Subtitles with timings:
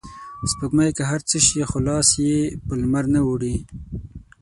[0.51, 3.55] سپوږمۍ که هر څه شي خو لاس یې په لمرنه اوړي